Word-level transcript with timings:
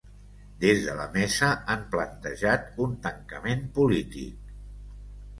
Des 0.61 0.79
de 0.85 0.93
la 0.99 1.03
mesa 1.17 1.49
han 1.73 1.83
plantejat 1.91 2.65
un 2.85 2.95
tancament 3.03 3.61
polític. 3.77 4.49